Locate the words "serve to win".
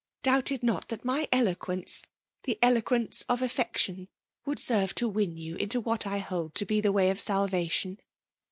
4.57-5.37